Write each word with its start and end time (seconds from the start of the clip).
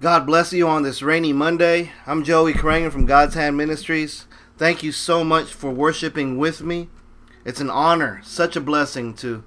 God 0.00 0.26
bless 0.26 0.52
you 0.52 0.68
on 0.68 0.84
this 0.84 1.02
rainy 1.02 1.32
Monday. 1.32 1.90
I'm 2.06 2.22
Joey 2.22 2.52
Krangen 2.52 2.92
from 2.92 3.04
God's 3.04 3.34
Hand 3.34 3.56
Ministries. 3.56 4.26
Thank 4.56 4.84
you 4.84 4.92
so 4.92 5.24
much 5.24 5.52
for 5.52 5.72
worshiping 5.72 6.38
with 6.38 6.62
me. 6.62 6.88
It's 7.44 7.60
an 7.60 7.68
honor, 7.68 8.20
such 8.22 8.54
a 8.54 8.60
blessing 8.60 9.12
to 9.14 9.42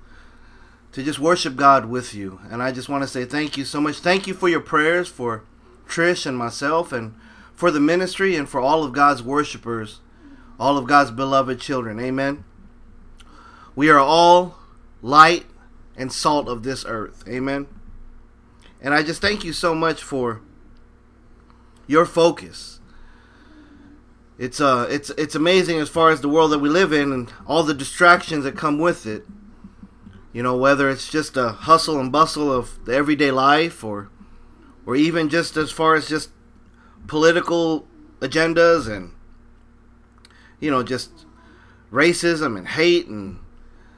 to 0.91 1.03
just 1.03 1.19
worship 1.19 1.55
God 1.55 1.85
with 1.85 2.13
you. 2.13 2.41
And 2.49 2.61
I 2.61 2.73
just 2.73 2.89
want 2.89 3.01
to 3.01 3.07
say 3.07 3.23
thank 3.23 3.55
you 3.55 3.63
so 3.63 3.79
much. 3.79 3.99
Thank 3.99 4.27
you 4.27 4.33
for 4.33 4.49
your 4.49 4.59
prayers 4.59 5.07
for 5.07 5.45
Trish 5.87 6.25
and 6.25 6.37
myself 6.37 6.91
and 6.91 7.15
for 7.53 7.71
the 7.71 7.79
ministry 7.79 8.35
and 8.35 8.49
for 8.49 8.59
all 8.59 8.83
of 8.83 8.91
God's 8.91 9.23
worshipers, 9.23 10.01
all 10.59 10.77
of 10.77 10.85
God's 10.85 11.11
beloved 11.11 11.61
children. 11.61 11.97
Amen. 11.97 12.43
We 13.73 13.89
are 13.89 13.99
all 13.99 14.57
light 15.01 15.45
and 15.95 16.11
salt 16.11 16.49
of 16.49 16.63
this 16.63 16.83
earth. 16.85 17.23
Amen. 17.25 17.67
And 18.81 18.93
I 18.95 19.03
just 19.03 19.21
thank 19.21 19.43
you 19.43 19.53
so 19.53 19.75
much 19.75 20.01
for 20.01 20.41
your 21.91 22.05
focus. 22.05 22.79
It's 24.39 24.59
uh 24.59 24.87
it's 24.89 25.11
it's 25.11 25.35
amazing 25.35 25.77
as 25.79 25.89
far 25.89 26.09
as 26.09 26.21
the 26.21 26.29
world 26.29 26.51
that 26.51 26.59
we 26.59 26.69
live 26.69 26.91
in 26.93 27.11
and 27.11 27.31
all 27.45 27.63
the 27.63 27.73
distractions 27.73 28.43
that 28.45 28.57
come 28.57 28.79
with 28.79 29.05
it. 29.05 29.25
You 30.33 30.41
know, 30.41 30.55
whether 30.55 30.89
it's 30.89 31.11
just 31.11 31.35
a 31.35 31.49
hustle 31.49 31.99
and 31.99 32.11
bustle 32.11 32.51
of 32.51 32.83
the 32.85 32.95
everyday 32.95 33.29
life 33.29 33.83
or 33.83 34.09
or 34.85 34.95
even 34.95 35.29
just 35.29 35.57
as 35.57 35.69
far 35.69 35.93
as 35.95 36.07
just 36.07 36.31
political 37.07 37.87
agendas 38.19 38.87
and 38.87 39.11
you 40.59 40.71
know, 40.71 40.81
just 40.81 41.25
racism 41.91 42.57
and 42.57 42.69
hate 42.69 43.07
and 43.07 43.39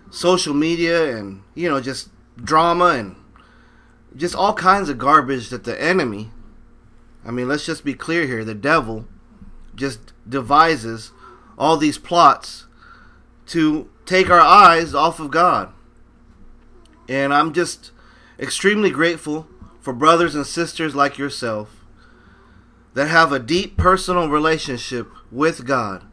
social 0.10 0.54
media 0.54 1.16
and 1.16 1.44
you 1.54 1.70
know, 1.70 1.80
just 1.80 2.10
drama 2.36 2.96
and 2.98 3.16
just 4.16 4.36
all 4.36 4.54
kinds 4.54 4.90
of 4.90 4.98
garbage 4.98 5.50
that 5.50 5.64
the 5.64 5.80
enemy, 5.82 6.32
I 7.26 7.32
mean, 7.32 7.48
let's 7.48 7.66
just 7.66 7.86
be 7.86 7.94
clear 7.94 8.28
here, 8.28 8.44
the 8.44 8.54
devil 8.54 9.06
just 9.76 10.14
devises 10.28 11.12
all 11.58 11.78
these 11.78 11.98
plots 11.98 12.66
to 13.48 13.90
take 14.06 14.30
our 14.30 14.42
eyes 14.42 14.94
off 14.94 15.20
of 15.20 15.32
God. 15.32 15.74
And 17.08 17.34
I'm 17.34 17.54
just 17.54 17.92
extremely 18.40 18.90
grateful 18.90 19.48
for 19.80 19.94
brothers 19.94 20.36
and 20.36 20.46
sisters 20.46 20.96
like 20.96 21.18
yourself 21.18 21.84
that 22.94 23.08
have 23.08 23.32
a 23.32 23.40
deep 23.40 23.78
personal 23.78 24.30
relationship 24.30 25.10
with 25.32 25.66
God 25.66 26.06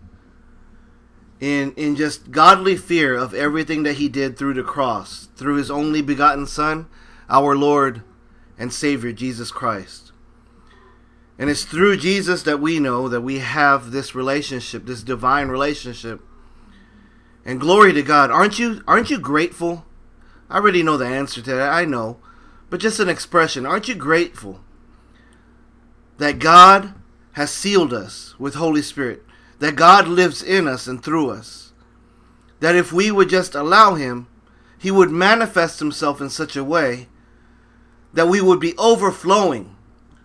in 1.41 1.73
in 1.73 1.97
just 1.97 2.31
godly 2.31 2.77
fear 2.77 3.15
of 3.15 3.33
everything 3.33 3.83
that 3.83 3.95
he 3.95 4.09
did 4.09 4.37
through 4.37 4.55
the 4.55 4.63
cross, 4.63 5.29
through 5.37 5.57
his 5.57 5.71
only 5.71 6.03
begotten 6.03 6.47
son 6.47 6.87
our 7.29 7.57
Lord 7.57 8.03
and 8.59 8.73
Savior 8.73 9.13
Jesus 9.13 9.51
Christ. 9.51 10.10
And 11.41 11.49
it's 11.49 11.65
through 11.65 11.97
Jesus 11.97 12.43
that 12.43 12.61
we 12.61 12.79
know 12.79 13.09
that 13.09 13.23
we 13.23 13.39
have 13.39 13.93
this 13.93 14.15
relationship, 14.15 14.85
this 14.85 15.03
divine 15.03 15.49
relationship. 15.49 16.21
And 17.47 17.59
glory 17.59 17.95
to 17.95 18.03
God. 18.03 18.31
Aren't 18.31 18.59
you 18.59 18.83
aren't 18.87 19.09
you 19.09 19.19
grateful? 19.19 19.87
I 20.51 20.57
already 20.57 20.83
know 20.83 20.99
the 20.99 21.07
answer 21.07 21.41
to 21.41 21.55
that. 21.55 21.73
I 21.73 21.87
know. 21.87 22.19
But 22.69 22.81
just 22.81 23.01
an 23.01 23.09
expression. 23.09 23.65
Aren't 23.65 23.89
you 23.89 23.95
grateful 23.95 24.61
that 26.19 26.41
God 26.41 26.93
has 27.33 27.51
sealed 27.51 27.95
us 27.95 28.39
with 28.39 28.57
Holy 28.57 28.83
Spirit? 28.83 29.23
That 29.61 29.77
God 29.77 30.09
lives 30.09 30.43
in 30.43 30.69
us 30.69 30.87
and 30.87 31.03
through 31.03 31.31
us. 31.31 31.73
That 32.61 32.77
if 32.77 32.93
we 32.93 33.11
would 33.11 33.31
just 33.31 33.55
allow 33.55 33.95
him, 33.95 34.29
he 34.79 34.91
would 34.91 35.11
manifest 35.11 35.79
himself 35.79 36.21
in 36.21 36.29
such 36.29 36.55
a 36.55 36.63
way 36.63 37.09
that 38.13 38.29
we 38.29 38.43
would 38.43 38.61
be 38.61 38.77
overflowing 38.77 39.75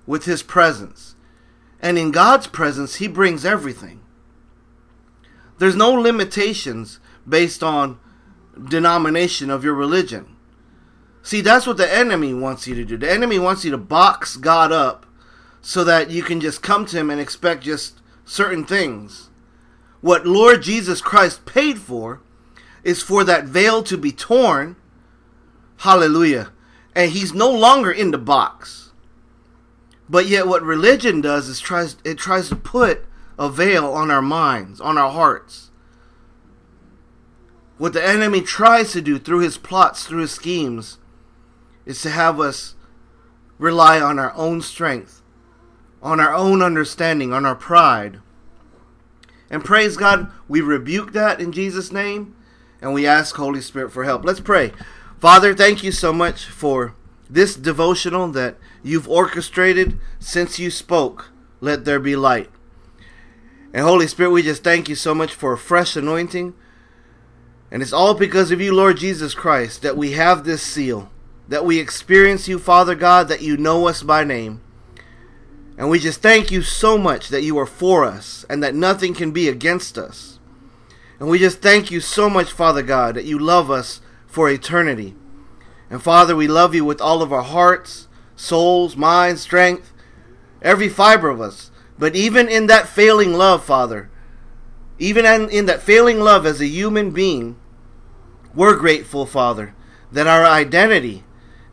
with 0.06 0.26
His 0.26 0.44
presence. 0.44 1.16
And 1.82 1.98
in 1.98 2.12
God's 2.12 2.48
presence, 2.48 2.96
He 2.96 3.08
brings 3.08 3.46
everything. 3.46 4.02
There's 5.58 5.76
no 5.76 5.92
limitations 5.92 7.00
based 7.28 7.64
on 7.64 8.00
denomination 8.70 9.50
of 9.50 9.64
your 9.64 9.74
religion. 9.74 10.36
See, 11.22 11.42
that's 11.42 11.66
what 11.66 11.78
the 11.78 11.92
enemy 11.92 12.34
wants 12.34 12.68
you 12.68 12.76
to 12.76 12.86
do. 12.86 12.98
The 12.98 13.12
enemy 13.12 13.40
wants 13.40 13.66
you 13.66 13.72
to 13.72 13.78
box 13.78 14.38
God 14.38 14.72
up 14.72 15.06
so 15.62 15.84
that 15.84 16.12
you 16.12 16.22
can 16.22 16.40
just 16.40 16.62
come 16.62 16.86
to 16.88 16.98
Him 16.98 17.10
and 17.10 17.20
expect 17.20 17.64
just 17.64 18.02
certain 18.26 18.66
things. 18.66 19.30
What 20.02 20.28
Lord 20.28 20.62
Jesus 20.62 21.02
Christ 21.02 21.46
paid 21.46 21.80
for 21.80 22.22
is 22.84 23.02
for 23.02 23.24
that 23.24 23.46
veil 23.46 23.82
to 23.84 23.98
be 23.98 24.12
torn. 24.12 24.76
Hallelujah 25.78 26.52
and 26.96 27.12
he's 27.12 27.34
no 27.34 27.52
longer 27.52 27.92
in 27.92 28.12
the 28.12 28.18
box. 28.18 28.85
But 30.10 30.28
yet 30.28 30.48
what 30.48 30.62
religion 30.62 31.22
does 31.22 31.48
is 31.48 31.60
tries 31.60 31.98
it 32.04 32.18
tries 32.18 32.50
to 32.50 32.56
put 32.56 33.06
a 33.38 33.50
veil 33.50 33.86
on 33.86 34.12
our 34.12 34.22
minds, 34.22 34.80
on 34.80 34.98
our 34.98 35.12
hearts. 35.12 35.72
What 37.78 37.94
the 37.94 38.06
enemy 38.06 38.42
tries 38.42 38.94
to 38.94 39.02
do 39.02 39.20
through 39.20 39.40
his 39.40 39.58
plots, 39.58 40.06
through 40.06 40.22
his 40.22 40.32
schemes, 40.32 40.98
is 41.86 42.02
to 42.04 42.10
have 42.10 42.40
us 42.40 42.76
rely 43.58 44.00
on 44.00 44.18
our 44.18 44.34
own 44.36 44.62
strength, 44.62 45.22
on 46.02 46.20
our 46.20 46.34
own 46.34 46.62
understanding, 46.62 47.34
on 47.34 47.46
our 47.46 47.56
pride. 47.56 48.20
And 49.50 49.64
praise 49.64 49.98
God, 49.98 50.32
we 50.48 50.62
rebuke 50.62 51.12
that 51.14 51.42
in 51.42 51.52
Jesus' 51.52 51.92
name, 51.92 52.36
and 52.82 52.94
we 52.94 53.06
ask 53.06 53.36
Holy 53.36 53.62
Spirit 53.62 53.92
for 53.92 54.06
help. 54.06 54.24
Let's 54.24 54.40
pray. 54.40 54.72
Father, 55.20 55.54
thank 55.54 55.84
you 55.84 55.92
so 55.92 56.14
much 56.14 56.46
for 56.46 56.96
this 57.30 57.56
devotional 57.56 58.28
that 58.30 58.58
you've 58.84 59.10
orchestrated 59.10 60.00
since 60.20 60.60
you 60.60 60.70
spoke. 60.70 61.32
Let 61.62 61.86
there 61.86 62.00
be 62.00 62.16
light. 62.16 62.50
And 63.74 63.84
Holy 63.84 64.08
Spirit, 64.08 64.32
we 64.32 64.42
just 64.42 64.64
thank 64.64 64.88
you 64.88 64.96
so 64.96 65.14
much 65.14 65.34
for 65.34 65.54
a 65.54 65.58
fresh 65.58 65.96
anointing. 65.96 66.54
And 67.72 67.82
it's 67.82 67.94
all 67.94 68.14
because 68.14 68.52
of 68.52 68.62
you, 68.62 68.74
Lord 68.74 68.98
Jesus 68.98 69.34
Christ, 69.34 69.82
that 69.82 69.98
we 69.98 70.12
have 70.12 70.44
this 70.44 70.62
seal, 70.62 71.12
that 71.50 71.66
we 71.66 71.80
experience 71.80 72.48
you, 72.48 72.58
Father 72.58 72.96
God, 72.96 73.28
that 73.28 73.42
you 73.42 73.58
know 73.58 73.88
us 73.88 74.02
by 74.04 74.24
name. 74.24 74.62
And 75.78 75.90
we 75.90 76.00
just 76.00 76.22
thank 76.22 76.52
you 76.52 76.62
so 76.62 76.98
much 76.98 77.28
that 77.30 77.44
you 77.44 77.58
are 77.58 77.66
for 77.66 78.06
us 78.06 78.46
and 78.50 78.64
that 78.64 78.76
nothing 78.76 79.14
can 79.14 79.32
be 79.32 79.50
against 79.50 79.98
us. 79.98 80.40
And 81.20 81.30
we 81.30 81.40
just 81.40 81.62
thank 81.62 81.92
you 81.92 82.00
so 82.00 82.30
much, 82.30 82.52
Father 82.52 82.82
God, 82.82 83.16
that 83.16 83.26
you 83.26 83.38
love 83.38 83.70
us 83.70 84.00
for 84.26 84.50
eternity. 84.50 85.16
And 85.90 86.02
Father, 86.02 86.36
we 86.36 86.48
love 86.48 86.74
you 86.74 86.84
with 86.84 87.02
all 87.02 87.22
of 87.22 87.32
our 87.32 87.44
hearts, 87.44 88.08
souls, 88.36 88.96
minds, 88.96 89.42
strength, 89.42 89.94
every 90.62 90.90
fiber 90.90 91.30
of 91.30 91.40
us. 91.40 91.72
But 91.98 92.16
even 92.16 92.50
in 92.50 92.68
that 92.68 92.88
failing 92.88 93.34
love, 93.34 93.64
Father, 93.64 94.10
even 94.98 95.26
in 95.50 95.66
that 95.66 95.82
failing 95.82 96.20
love 96.20 96.46
as 96.46 96.60
a 96.62 96.68
human 96.68 97.12
being, 97.12 97.58
we're 98.54 98.76
grateful, 98.76 99.26
Father, 99.26 99.76
that 100.12 100.28
our 100.28 100.46
identity 100.46 101.24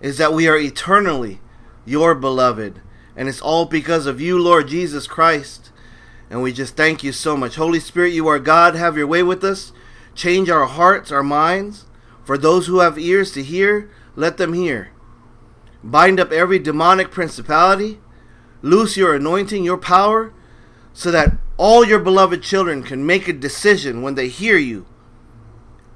is 0.01 0.19
that 0.19 0.33
we 0.33 0.49
are 0.49 0.57
eternally 0.57 1.41
your 1.85 2.15
beloved. 2.15 2.81
And 3.17 3.29
it's 3.29 3.41
all 3.41 3.67
because 3.67 4.07
of 4.07 4.21
you, 4.21 4.39
Lord 4.39 4.69
Jesus 4.69 5.07
Christ. 5.07 5.71
And 6.31 6.43
we 6.43 6.53
just 6.53 6.77
thank 6.77 7.05
you 7.05 7.13
so 7.13 7.37
much. 7.37 7.57
Holy 7.57 7.79
Spirit, 7.79 8.13
you 8.13 8.27
are 8.27 8.39
God. 8.39 8.75
Have 8.75 8.97
your 8.97 9.07
way 9.07 9.23
with 9.23 9.45
us. 9.45 9.73
Change 10.15 10.49
our 10.49 10.67
hearts, 10.67 11.13
our 11.13 11.23
minds. 11.23 11.85
For 12.25 12.39
those 12.39 12.67
who 12.67 12.79
have 12.81 12.99
ears 12.99 13.33
to 13.33 13.43
hear, 13.43 13.91
let 14.17 14.37
them 14.37 14.53
hear. 14.53 14.91
Bind 15.83 16.21
up 16.21 16.33
every 16.33 16.59
demonic 16.59 17.11
principality, 17.11 17.99
loose 18.61 18.97
your 18.97 19.15
anointing, 19.15 19.65
your 19.65 19.79
power, 19.79 20.33
so 20.93 21.11
that 21.11 21.33
all 21.57 21.85
your 21.85 21.99
beloved 21.99 22.43
children 22.43 22.83
can 22.83 23.07
make 23.07 23.27
a 23.27 23.33
decision 23.33 24.03
when 24.03 24.15
they 24.15 24.29
hear 24.29 24.57
you. 24.57 24.87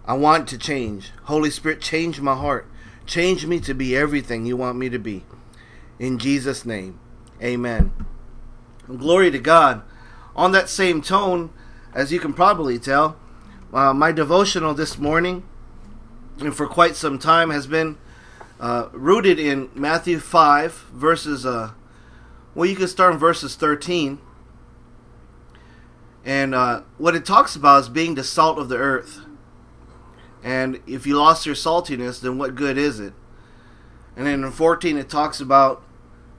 I 0.05 0.15
want 0.15 0.49
to 0.49 0.59
change. 0.59 1.13
Holy 1.25 1.51
Spirit, 1.51 1.81
change 1.81 2.21
my 2.21 2.35
heart. 2.35 2.67
Change 3.07 3.47
me 3.47 3.61
to 3.61 3.75
be 3.75 3.97
everything 3.97 4.47
you 4.47 4.57
want 4.57 4.79
me 4.79 4.89
to 4.89 4.99
be. 4.99 5.25
In 5.99 6.19
Jesus' 6.19 6.65
name, 6.65 6.99
amen. 7.43 7.93
Glory 8.87 9.31
to 9.31 9.39
God. 9.39 9.83
On 10.35 10.53
that 10.53 10.69
same 10.69 11.01
tone, 11.01 11.51
as 11.95 12.13
you 12.13 12.21
can 12.21 12.35
probably 12.35 12.79
tell, 12.79 13.17
uh, 13.73 13.93
my 13.93 14.13
devotional 14.13 14.75
this 14.75 14.99
morning 14.99 15.45
and 16.39 16.55
for 16.55 16.67
quite 16.67 16.97
some 16.97 17.19
time 17.19 17.51
has 17.51 17.67
been 17.67 17.97
uh, 18.59 18.89
rooted 18.93 19.39
in 19.39 19.71
Matthew 19.75 20.19
5, 20.19 20.73
verses, 20.93 21.45
uh, 21.45 21.73
well, 22.55 22.69
you 22.69 22.77
can 22.77 22.89
start 22.89 23.13
in 23.13 23.19
verses 23.19 23.55
13. 23.55 24.19
And 26.25 26.55
uh, 26.55 26.83
what 26.99 27.15
it 27.15 27.25
talks 27.25 27.55
about 27.55 27.83
is 27.83 27.89
being 27.89 28.15
the 28.15 28.25
salt 28.25 28.59
of 28.59 28.69
the 28.69 28.77
earth. 28.77 29.21
And 30.43 30.81
if 30.87 31.07
you 31.07 31.17
lost 31.17 31.47
your 31.47 31.55
saltiness, 31.55 32.21
then 32.21 32.39
what 32.39 32.55
good 32.55 32.79
is 32.79 32.99
it? 33.01 33.13
And 34.17 34.27
then 34.27 34.43
in 34.43 34.51
14, 34.51 34.97
it 34.97 35.09
talks 35.09 35.41
about 35.41 35.83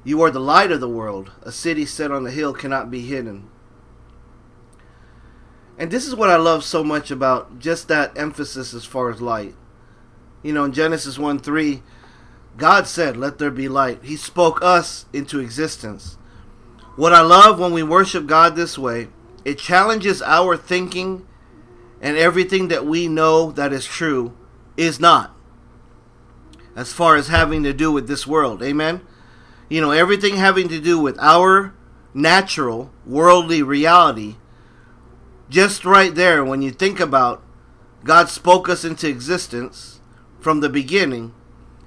you 0.04 0.22
are 0.22 0.32
the 0.32 0.40
light 0.40 0.72
of 0.72 0.80
the 0.80 0.90
world. 0.90 1.32
A 1.44 1.52
city 1.52 1.86
set 1.86 2.12
on 2.12 2.26
a 2.26 2.32
hill 2.32 2.54
cannot 2.54 2.90
be 2.90 3.02
hidden. 3.02 3.50
And 5.78 5.92
this 5.92 6.08
is 6.08 6.16
what 6.16 6.30
I 6.30 6.38
love 6.38 6.64
so 6.64 6.84
much 6.84 7.12
about 7.12 7.60
just 7.60 7.88
that 7.90 8.18
emphasis 8.18 8.74
as 8.74 8.86
far 8.86 9.12
as 9.12 9.22
light 9.22 9.54
you 10.44 10.54
know, 10.54 10.64
in 10.64 10.72
Genesis 10.72 11.18
1 11.18 11.40
3, 11.40 11.82
God 12.58 12.88
said, 12.88 13.16
Let 13.16 13.38
there 13.38 13.52
be 13.52 13.70
light. 13.70 14.04
He 14.04 14.16
spoke 14.16 14.60
us 14.62 15.06
into 15.14 15.40
existence. 15.40 16.18
What 16.96 17.14
I 17.14 17.22
love 17.22 17.60
when 17.60 17.74
we 17.74 17.84
worship 17.84 18.26
God 18.26 18.56
this 18.56 18.78
way, 18.78 19.10
it 19.46 19.60
challenges 19.60 20.22
our 20.24 20.58
thinking 20.58 21.26
and 22.02 22.18
everything 22.18 22.68
that 22.68 22.86
we 22.86 23.08
know 23.08 23.52
that 23.52 23.72
is 23.72 23.86
true 23.86 24.36
is 24.76 25.00
not. 25.00 25.36
As 26.76 26.94
far 26.94 27.16
as 27.16 27.28
having 27.28 27.64
to 27.64 27.74
do 27.74 27.92
with 27.92 28.08
this 28.08 28.28
world. 28.28 28.62
Amen? 28.62 29.02
You 29.70 29.82
know, 29.82 29.92
everything 29.92 30.36
having 30.36 30.68
to 30.70 30.80
do 30.80 31.00
with 31.00 31.18
our 31.20 31.74
natural, 32.14 32.92
worldly 33.06 33.62
reality, 33.62 34.36
just 35.50 35.86
right 35.86 36.14
there, 36.14 36.44
when 36.44 36.62
you 36.62 36.72
think 36.72 37.00
about 37.00 37.44
God 38.04 38.30
spoke 38.30 38.70
us 38.70 38.84
into 38.84 39.08
existence 39.08 40.00
from 40.40 40.60
the 40.60 40.70
beginning, 40.70 41.34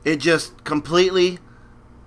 it 0.05 0.17
just 0.17 0.65
completely 0.65 1.39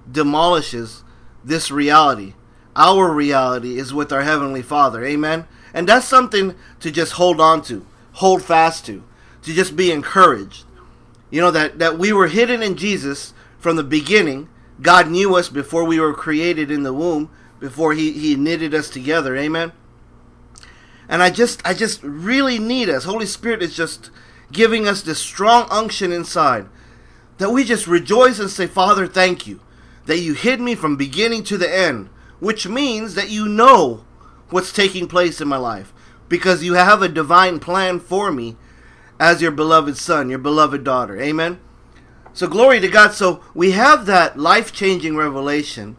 demolishes 0.10 1.04
this 1.44 1.72
reality. 1.72 2.34
Our 2.76 3.12
reality 3.12 3.78
is 3.78 3.94
with 3.94 4.12
our 4.12 4.24
Heavenly 4.24 4.62
Father. 4.62 5.04
Amen? 5.06 5.46
And 5.74 5.88
that's 5.88 6.08
something 6.08 6.56
to 6.80 6.92
just 6.92 7.14
hold 7.14 7.40
on 7.40 7.62
to, 7.64 7.86
hold 8.14 8.44
fast 8.44 8.86
to, 8.88 9.04
to 9.44 9.54
just 9.54 9.76
be 9.76 9.92
encouraged. 9.92 10.66
You 11.30 11.42
know, 11.42 11.52
that, 11.52 11.80
that 11.80 11.98
we 11.98 12.14
were 12.14 12.28
hidden 12.28 12.62
in 12.64 12.76
Jesus 12.76 13.34
from 13.60 13.76
the 13.76 13.84
beginning. 13.84 14.50
God 14.82 15.10
knew 15.10 15.36
us 15.36 15.50
before 15.50 15.84
we 15.84 16.00
were 16.00 16.14
created 16.14 16.72
in 16.72 16.84
the 16.84 16.94
womb, 16.94 17.30
before 17.60 17.94
He, 17.94 18.12
he 18.12 18.36
knitted 18.36 18.74
us 18.74 18.90
together. 18.90 19.36
Amen? 19.36 19.72
And 21.10 21.22
I 21.22 21.30
just 21.30 21.62
I 21.66 21.74
just 21.74 22.02
really 22.02 22.60
need 22.60 22.90
us. 22.90 23.04
Holy 23.04 23.26
Spirit 23.26 23.62
is 23.62 23.76
just 23.76 24.10
giving 24.52 24.88
us 24.88 25.02
this 25.02 25.20
strong 25.20 25.68
unction 25.70 26.12
inside 26.12 26.68
that 27.38 27.52
we 27.52 27.64
just 27.64 27.88
rejoice 27.88 28.40
and 28.40 28.50
say, 28.50 28.68
Father, 28.68 29.08
thank 29.08 29.48
you 29.48 29.60
that 30.06 30.20
you 30.20 30.34
hid 30.34 30.60
me 30.60 30.76
from 30.76 30.96
beginning 30.96 31.44
to 31.46 31.58
the 31.58 31.74
end, 31.74 32.10
which 32.40 32.68
means 32.68 33.16
that 33.16 33.30
you 33.30 33.48
know 33.48 34.04
what's 34.50 34.74
taking 34.74 35.08
place 35.08 35.42
in 35.42 35.48
my 35.48 35.58
life 35.58 35.94
because 36.30 36.64
you 36.64 36.74
have 36.74 37.02
a 37.02 37.10
divine 37.10 37.60
plan 37.60 38.00
for 38.00 38.32
me 38.32 38.56
as 39.20 39.42
your 39.42 39.52
beloved 39.52 39.98
son, 39.98 40.30
your 40.30 40.40
beloved 40.40 40.84
daughter. 40.84 41.20
Amen. 41.20 41.60
So 42.34 42.48
glory 42.48 42.80
to 42.80 42.88
God. 42.88 43.14
So 43.14 43.42
we 43.54 43.72
have 43.72 44.06
that 44.08 44.38
life-changing 44.38 45.16
revelation 45.16 45.96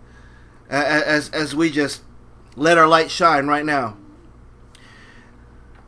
as 0.69 1.31
as 1.31 1.55
we 1.55 1.71
just 1.71 2.03
let 2.57 2.79
our 2.79 2.89
light 2.89 3.11
shine 3.11 3.47
right 3.47 3.65
now. 3.65 3.97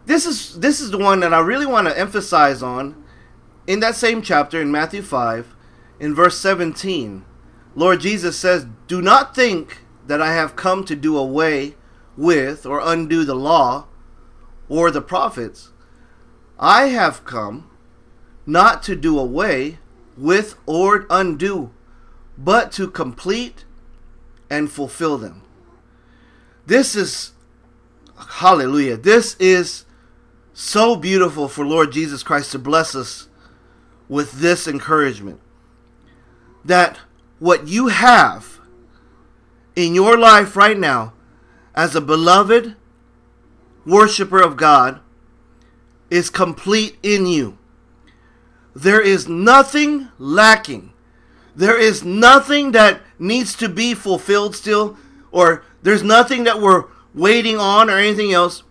This 0.07 0.25
is 0.25 0.61
this 0.61 0.81
is 0.81 0.93
the 0.93 0.99
one 0.99 1.21
that 1.21 1.35
I 1.35 1.41
really 1.41 1.67
want 1.67 1.89
to 1.89 1.99
emphasize 1.99 2.63
on 2.63 3.03
in 3.67 3.81
that 3.81 3.97
same 3.97 4.23
chapter 4.23 4.61
in 4.61 4.71
Matthew 4.71 5.03
5 5.03 5.55
in 5.99 6.15
verse 6.15 6.39
17. 6.39 7.25
Lord 7.75 8.01
Jesus 8.01 8.39
says, 8.39 8.67
"Do 8.87 9.03
not 9.03 9.35
think 9.35 9.83
that 10.07 10.23
I 10.23 10.33
have 10.33 10.57
come 10.57 10.85
to 10.85 10.97
do 10.97 11.17
away 11.17 11.77
with 12.17 12.65
or 12.65 12.81
undo 12.81 13.25
the 13.25 13.35
law 13.35 13.87
or 14.69 14.91
the 14.91 15.03
prophets. 15.03 15.71
I 16.59 16.85
have 16.85 17.25
come 17.25 17.69
not 18.47 18.83
to 18.85 18.97
do 18.97 19.19
away 19.19 19.79
with 20.17 20.55
or 20.65 21.07
undo, 21.11 21.71
but 22.39 22.73
to 22.73 22.89
complete 22.89 23.65
and 24.49 24.71
fulfill 24.71 25.19
them." 25.19 25.43
This 26.67 26.97
is 26.97 27.33
hallelujah. 28.39 28.97
This 28.97 29.37
is 29.39 29.85
so 30.55 30.97
beautiful 30.97 31.49
for 31.49 31.67
Lord 31.67 31.93
Jesus 31.93 32.23
Christ 32.23 32.53
to 32.53 32.59
bless 32.59 32.95
us 32.95 33.29
with 34.09 34.33
this 34.33 34.69
encouragement 34.69 35.41
that 36.65 36.99
what 37.39 37.69
you 37.69 37.89
have 37.89 38.61
in 39.75 39.95
your 39.95 40.17
life 40.19 40.57
right 40.57 40.79
now 40.79 41.13
as 41.75 41.95
a 41.95 42.01
beloved 42.01 42.75
worshiper 43.85 44.41
of 44.41 44.57
God 44.57 45.01
is 46.11 46.31
complete 46.31 46.97
in 47.03 47.27
you. 47.27 47.59
There 48.75 49.01
is 49.01 49.29
nothing 49.29 50.09
lacking. 50.19 50.93
There 51.55 51.79
is 51.79 52.05
nothing 52.05 52.73
that 52.73 53.01
needs 53.19 53.55
to 53.57 53.69
be 53.69 53.95
fulfilled 53.95 54.55
still, 54.55 54.99
or 55.31 55.65
there's 55.83 56.03
nothing 56.03 56.45
that 56.45 56.61
we're 56.61 56.85
waiting 57.15 57.59
on 57.59 57.89
or 57.89 57.97
anything 57.97 58.33
else. 58.33 58.63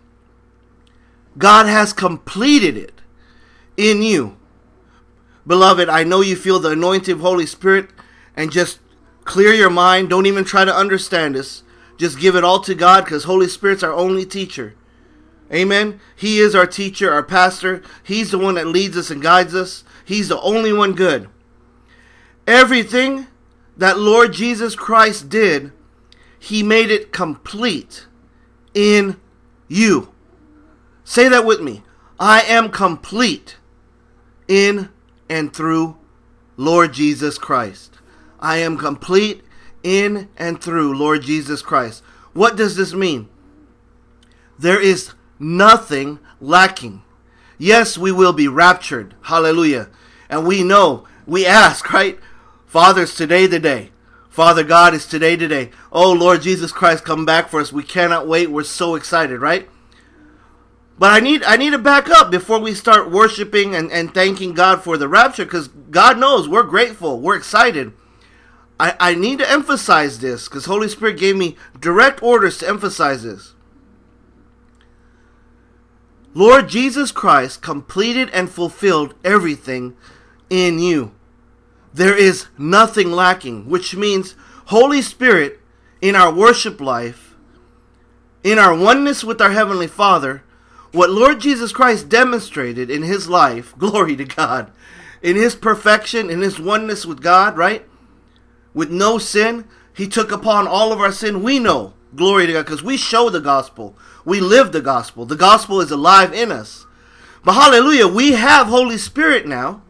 God 1.38 1.66
has 1.66 1.92
completed 1.92 2.76
it 2.76 3.00
in 3.76 4.02
you. 4.02 4.35
Beloved, 5.46 5.88
I 5.88 6.02
know 6.04 6.22
you 6.22 6.36
feel 6.36 6.58
the 6.58 6.70
anointing 6.70 7.14
of 7.14 7.20
Holy 7.20 7.46
Spirit 7.46 7.90
and 8.34 8.50
just 8.50 8.80
clear 9.24 9.52
your 9.52 9.70
mind. 9.70 10.10
Don't 10.10 10.26
even 10.26 10.44
try 10.44 10.64
to 10.64 10.74
understand 10.74 11.34
this. 11.34 11.62
Just 11.96 12.18
give 12.18 12.34
it 12.34 12.44
all 12.44 12.60
to 12.60 12.74
God 12.74 13.04
because 13.04 13.24
Holy 13.24 13.48
Spirit's 13.48 13.82
our 13.82 13.92
only 13.92 14.26
teacher. 14.26 14.74
Amen. 15.52 16.00
He 16.16 16.38
is 16.38 16.54
our 16.54 16.66
teacher, 16.66 17.12
our 17.12 17.22
pastor. 17.22 17.82
He's 18.02 18.32
the 18.32 18.38
one 18.38 18.56
that 18.56 18.66
leads 18.66 18.96
us 18.96 19.10
and 19.10 19.22
guides 19.22 19.54
us. 19.54 19.84
He's 20.04 20.28
the 20.28 20.40
only 20.40 20.72
one 20.72 20.94
good. 20.94 21.28
Everything 22.46 23.28
that 23.76 23.98
Lord 23.98 24.32
Jesus 24.32 24.74
Christ 24.74 25.28
did, 25.28 25.72
He 26.38 26.62
made 26.62 26.90
it 26.90 27.12
complete 27.12 28.06
in 28.74 29.20
you. 29.68 30.12
Say 31.04 31.28
that 31.28 31.44
with 31.44 31.60
me. 31.60 31.82
I 32.18 32.40
am 32.42 32.70
complete 32.70 33.56
in 34.48 34.88
and 35.28 35.52
through 35.52 35.96
Lord 36.56 36.92
Jesus 36.92 37.38
Christ. 37.38 37.98
I 38.40 38.58
am 38.58 38.76
complete 38.76 39.42
in 39.82 40.28
and 40.36 40.60
through 40.60 40.96
Lord 40.96 41.22
Jesus 41.22 41.62
Christ. 41.62 42.02
What 42.32 42.56
does 42.56 42.76
this 42.76 42.92
mean? 42.92 43.28
There 44.58 44.80
is 44.80 45.12
nothing 45.38 46.18
lacking. 46.40 47.02
Yes, 47.58 47.96
we 47.96 48.12
will 48.12 48.32
be 48.32 48.48
raptured. 48.48 49.14
Hallelujah. 49.22 49.88
And 50.28 50.46
we 50.46 50.62
know, 50.62 51.06
we 51.26 51.46
ask, 51.46 51.92
right? 51.92 52.18
Father's 52.66 53.14
today 53.14 53.46
the 53.46 53.60
day. 53.60 53.90
Father 54.28 54.64
God 54.64 54.92
is 54.92 55.06
today 55.06 55.34
today. 55.36 55.70
Oh 55.90 56.12
Lord 56.12 56.42
Jesus 56.42 56.70
Christ, 56.70 57.04
come 57.04 57.24
back 57.24 57.48
for 57.48 57.58
us. 57.58 57.72
We 57.72 57.82
cannot 57.82 58.28
wait. 58.28 58.50
We're 58.50 58.64
so 58.64 58.94
excited, 58.94 59.40
right? 59.40 59.66
But 60.98 61.12
I 61.12 61.20
need 61.20 61.42
I 61.44 61.56
need 61.56 61.70
to 61.70 61.78
back 61.78 62.08
up 62.08 62.30
before 62.30 62.58
we 62.58 62.74
start 62.74 63.10
worshiping 63.10 63.74
and, 63.74 63.90
and 63.92 64.12
thanking 64.12 64.54
God 64.54 64.82
for 64.82 64.96
the 64.96 65.08
rapture 65.08 65.44
because 65.44 65.68
God 65.68 66.18
knows 66.18 66.48
we're 66.48 66.62
grateful, 66.62 67.20
we're 67.20 67.36
excited. 67.36 67.92
I, 68.78 68.94
I 68.98 69.14
need 69.14 69.38
to 69.38 69.50
emphasize 69.50 70.20
this 70.20 70.48
because 70.48 70.66
Holy 70.66 70.88
Spirit 70.88 71.18
gave 71.18 71.36
me 71.36 71.56
direct 71.78 72.22
orders 72.22 72.58
to 72.58 72.68
emphasize 72.68 73.22
this. 73.22 73.54
Lord 76.34 76.68
Jesus 76.68 77.12
Christ 77.12 77.62
completed 77.62 78.28
and 78.30 78.50
fulfilled 78.50 79.14
everything 79.24 79.96
in 80.50 80.78
you. 80.78 81.12
There 81.94 82.16
is 82.16 82.46
nothing 82.58 83.10
lacking, 83.10 83.70
which 83.70 83.96
means 83.96 84.34
Holy 84.66 85.00
Spirit 85.00 85.60
in 86.02 86.14
our 86.14 86.32
worship 86.32 86.78
life, 86.78 87.34
in 88.44 88.58
our 88.58 88.74
oneness 88.74 89.24
with 89.24 89.40
our 89.40 89.52
Heavenly 89.52 89.86
Father, 89.86 90.42
what 90.92 91.10
Lord 91.10 91.40
Jesus 91.40 91.72
Christ 91.72 92.08
demonstrated 92.08 92.90
in 92.90 93.02
his 93.02 93.28
life, 93.28 93.74
glory 93.78 94.16
to 94.16 94.24
God, 94.24 94.70
in 95.22 95.36
his 95.36 95.54
perfection, 95.54 96.30
in 96.30 96.40
his 96.40 96.58
oneness 96.58 97.04
with 97.04 97.22
God, 97.22 97.56
right? 97.56 97.84
With 98.74 98.90
no 98.90 99.18
sin, 99.18 99.66
he 99.94 100.06
took 100.06 100.30
upon 100.30 100.66
all 100.66 100.92
of 100.92 101.00
our 101.00 101.12
sin. 101.12 101.42
We 101.42 101.58
know, 101.58 101.94
glory 102.14 102.46
to 102.46 102.52
God, 102.52 102.66
because 102.66 102.82
we 102.82 102.96
show 102.96 103.30
the 103.30 103.40
gospel. 103.40 103.96
We 104.24 104.40
live 104.40 104.72
the 104.72 104.82
gospel. 104.82 105.24
The 105.24 105.36
gospel 105.36 105.80
is 105.80 105.90
alive 105.90 106.32
in 106.32 106.52
us. 106.52 106.84
But 107.44 107.54
hallelujah, 107.54 108.08
we 108.08 108.32
have 108.32 108.66
Holy 108.66 108.98
Spirit 108.98 109.46
now, 109.46 109.82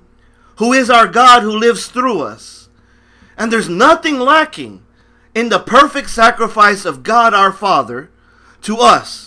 who 0.56 0.72
is 0.72 0.90
our 0.90 1.08
God 1.08 1.42
who 1.42 1.50
lives 1.50 1.88
through 1.88 2.20
us. 2.20 2.68
And 3.36 3.52
there's 3.52 3.68
nothing 3.68 4.18
lacking 4.18 4.82
in 5.34 5.48
the 5.48 5.58
perfect 5.58 6.10
sacrifice 6.10 6.84
of 6.84 7.02
God 7.02 7.34
our 7.34 7.52
Father 7.52 8.10
to 8.62 8.78
us. 8.78 9.25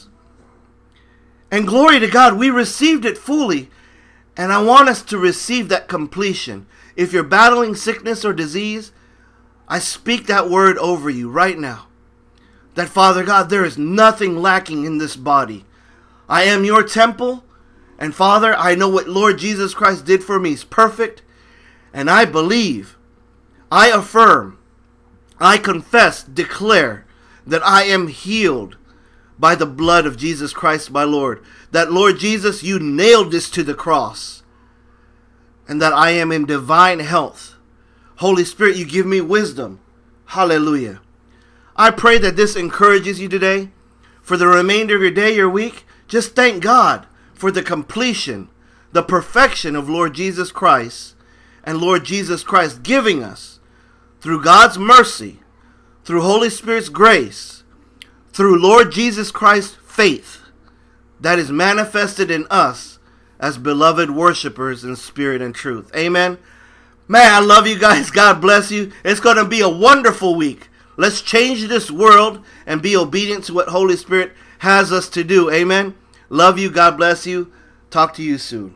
And 1.51 1.67
glory 1.67 1.99
to 1.99 2.07
God, 2.07 2.37
we 2.37 2.49
received 2.49 3.05
it 3.05 3.17
fully. 3.17 3.69
And 4.37 4.53
I 4.53 4.61
want 4.61 4.89
us 4.89 5.01
to 5.03 5.17
receive 5.17 5.69
that 5.69 5.87
completion. 5.87 6.65
If 6.95 7.11
you're 7.11 7.23
battling 7.23 7.75
sickness 7.75 8.23
or 8.23 8.33
disease, 8.33 8.91
I 9.67 9.79
speak 9.79 10.27
that 10.27 10.49
word 10.49 10.77
over 10.77 11.09
you 11.09 11.29
right 11.29 11.57
now. 11.57 11.87
That 12.75 12.89
Father 12.89 13.23
God, 13.23 13.49
there 13.49 13.65
is 13.65 13.77
nothing 13.77 14.41
lacking 14.41 14.85
in 14.85 14.97
this 14.97 15.15
body. 15.15 15.65
I 16.27 16.43
am 16.43 16.63
your 16.63 16.83
temple. 16.83 17.43
And 17.97 18.15
Father, 18.15 18.53
I 18.55 18.75
know 18.75 18.87
what 18.87 19.09
Lord 19.09 19.37
Jesus 19.37 19.73
Christ 19.73 20.05
did 20.05 20.23
for 20.23 20.39
me 20.39 20.53
is 20.53 20.63
perfect. 20.63 21.21
And 21.93 22.09
I 22.09 22.25
believe, 22.25 22.97
I 23.71 23.89
affirm, 23.89 24.57
I 25.39 25.57
confess, 25.57 26.23
declare 26.23 27.05
that 27.45 27.65
I 27.65 27.83
am 27.83 28.07
healed 28.07 28.77
by 29.39 29.55
the 29.55 29.65
blood 29.65 30.05
of 30.05 30.17
Jesus 30.17 30.53
Christ, 30.53 30.91
my 30.91 31.03
Lord. 31.03 31.43
That, 31.71 31.91
Lord 31.91 32.19
Jesus, 32.19 32.61
you 32.61 32.77
nailed 32.77 33.31
this 33.31 33.49
to 33.51 33.63
the 33.63 33.73
cross. 33.73 34.43
And 35.67 35.81
that 35.81 35.93
I 35.93 36.11
am 36.11 36.31
in 36.31 36.45
divine 36.45 36.99
health. 36.99 37.55
Holy 38.17 38.43
Spirit, 38.43 38.75
you 38.75 38.85
give 38.85 39.05
me 39.05 39.21
wisdom. 39.21 39.79
Hallelujah. 40.25 40.99
I 41.75 41.91
pray 41.91 42.17
that 42.17 42.35
this 42.35 42.55
encourages 42.55 43.21
you 43.21 43.29
today. 43.29 43.69
For 44.21 44.35
the 44.35 44.47
remainder 44.47 44.95
of 44.95 45.01
your 45.01 45.11
day, 45.11 45.33
your 45.33 45.49
week, 45.49 45.85
just 46.07 46.35
thank 46.35 46.61
God 46.61 47.07
for 47.33 47.51
the 47.51 47.63
completion, 47.63 48.49
the 48.91 49.01
perfection 49.01 49.75
of 49.75 49.89
Lord 49.89 50.13
Jesus 50.13 50.51
Christ, 50.51 51.15
and 51.63 51.79
Lord 51.79 52.03
Jesus 52.03 52.43
Christ 52.43 52.83
giving 52.83 53.23
us, 53.23 53.59
through 54.21 54.43
God's 54.43 54.77
mercy, 54.77 55.39
through 56.03 56.21
Holy 56.21 56.49
Spirit's 56.49 56.89
grace, 56.89 57.58
through 58.39 58.57
Lord 58.57 58.93
Jesus 58.93 59.31
Christ's 59.31 59.75
faith, 59.83 60.39
that 61.19 61.37
is 61.37 61.51
manifested 61.51 62.31
in 62.31 62.47
us 62.49 62.97
as 63.37 63.57
beloved 63.57 64.11
worshipers 64.11 64.85
in 64.85 64.95
spirit 64.95 65.41
and 65.41 65.53
truth. 65.53 65.93
Amen. 65.93 66.37
Man, 67.05 67.29
I 67.29 67.41
love 67.41 67.67
you 67.67 67.77
guys. 67.77 68.09
God 68.11 68.39
bless 68.39 68.71
you. 68.71 68.93
It's 69.03 69.19
going 69.19 69.35
to 69.35 69.43
be 69.43 69.59
a 69.59 69.67
wonderful 69.67 70.35
week. 70.35 70.69
Let's 70.95 71.21
change 71.21 71.67
this 71.67 71.91
world 71.91 72.41
and 72.65 72.81
be 72.81 72.95
obedient 72.95 73.43
to 73.43 73.53
what 73.53 73.67
Holy 73.67 73.97
Spirit 73.97 74.31
has 74.59 74.93
us 74.93 75.09
to 75.09 75.25
do. 75.25 75.51
Amen. 75.51 75.95
Love 76.29 76.57
you. 76.57 76.71
God 76.71 76.95
bless 76.95 77.27
you. 77.27 77.51
Talk 77.89 78.13
to 78.13 78.23
you 78.23 78.37
soon. 78.37 78.75